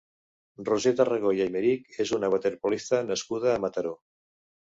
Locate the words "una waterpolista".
2.17-3.03